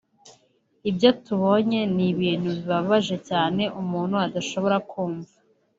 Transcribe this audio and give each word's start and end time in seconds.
Ibyo 0.89 1.09
tubonye 1.23 1.79
ni 1.95 2.05
ibintu 2.13 2.47
bibabaje 2.57 3.15
cyane 3.29 3.63
umuntu 3.81 4.15
adashobora 4.25 4.77
kumva 4.89 5.33